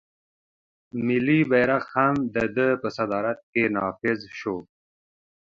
ملي 1.05 1.39
بیرغ 1.49 1.83
هم 1.95 2.15
د 2.35 2.35
ده 2.55 2.67
په 2.81 2.87
صدارت 2.97 3.39
کې 3.51 3.63
نافذ 3.75 4.19
شو. 4.39 4.57